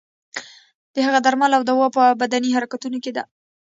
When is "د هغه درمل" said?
0.93-1.51